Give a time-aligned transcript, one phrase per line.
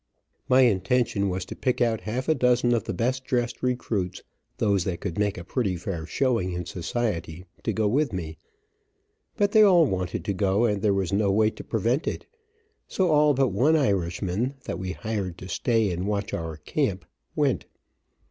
[0.49, 4.23] My intention was to pick out half a dozen of the best dressed, recruits,
[4.57, 8.39] those that could make a pretty fair showing in society to go with me,
[9.37, 12.25] but they all wanted to go, and there was no way to prevent it,
[12.87, 17.05] so all but one Irishman, that we hired to stay and watch our camp,
[17.35, 17.67] went.